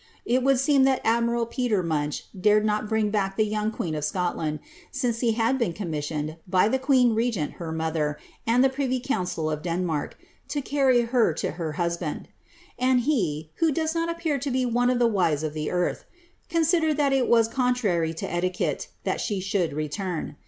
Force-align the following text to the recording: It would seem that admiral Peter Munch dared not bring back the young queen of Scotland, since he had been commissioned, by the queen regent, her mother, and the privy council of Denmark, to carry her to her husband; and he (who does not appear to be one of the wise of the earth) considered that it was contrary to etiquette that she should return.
It 0.25 0.41
would 0.41 0.57
seem 0.59 0.83
that 0.85 0.99
admiral 1.03 1.45
Peter 1.45 1.83
Munch 1.83 2.25
dared 2.33 2.65
not 2.65 2.89
bring 2.89 3.11
back 3.11 3.37
the 3.37 3.45
young 3.45 3.69
queen 3.69 3.93
of 3.93 4.03
Scotland, 4.03 4.57
since 4.89 5.19
he 5.19 5.33
had 5.33 5.59
been 5.59 5.73
commissioned, 5.73 6.37
by 6.47 6.67
the 6.69 6.79
queen 6.79 7.13
regent, 7.13 7.51
her 7.61 7.71
mother, 7.71 8.17
and 8.47 8.63
the 8.63 8.69
privy 8.69 8.99
council 8.99 9.47
of 9.51 9.61
Denmark, 9.61 10.17
to 10.47 10.59
carry 10.59 11.01
her 11.01 11.33
to 11.35 11.51
her 11.51 11.73
husband; 11.73 12.29
and 12.79 13.01
he 13.01 13.51
(who 13.57 13.71
does 13.71 13.93
not 13.93 14.09
appear 14.09 14.39
to 14.39 14.49
be 14.49 14.65
one 14.65 14.89
of 14.89 14.97
the 14.97 15.05
wise 15.05 15.43
of 15.43 15.53
the 15.53 15.69
earth) 15.69 16.05
considered 16.49 16.97
that 16.97 17.13
it 17.13 17.27
was 17.27 17.47
contrary 17.47 18.11
to 18.15 18.33
etiquette 18.33 18.87
that 19.03 19.21
she 19.21 19.39
should 19.39 19.71
return. 19.71 20.35